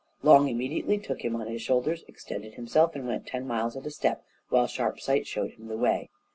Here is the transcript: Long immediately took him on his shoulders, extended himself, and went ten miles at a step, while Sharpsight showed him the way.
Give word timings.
Long 0.23 0.49
immediately 0.49 0.97
took 0.97 1.21
him 1.23 1.35
on 1.35 1.45
his 1.45 1.61
shoulders, 1.61 2.03
extended 2.07 2.55
himself, 2.55 2.95
and 2.95 3.05
went 3.05 3.27
ten 3.27 3.45
miles 3.45 3.77
at 3.77 3.85
a 3.85 3.91
step, 3.91 4.25
while 4.49 4.65
Sharpsight 4.65 5.27
showed 5.27 5.51
him 5.51 5.67
the 5.67 5.77
way. 5.77 6.09